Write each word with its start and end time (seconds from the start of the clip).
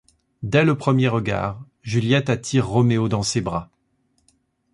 Dès 0.41 0.65
le 0.65 0.75
premier 0.75 1.09
regard, 1.09 1.63
Juliette 1.83 2.31
attire 2.31 2.65
Roméo 2.65 3.07
dans 3.07 3.21
ses 3.21 3.39
bras. 3.39 3.69